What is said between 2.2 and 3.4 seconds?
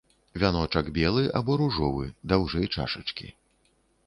даўжэй чашачкі.